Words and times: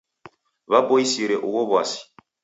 W'aboisire 0.71 1.35
ugho 1.47 1.63
w'asi. 1.71 2.01